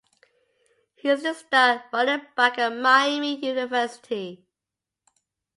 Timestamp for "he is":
0.95-1.21